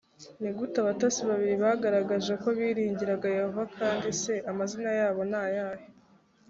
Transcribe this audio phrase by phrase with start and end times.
[0.41, 5.85] ni gute abatasi babiri bagaragaje ko biringiraga yehova kandi se amazina yabo ni ayahe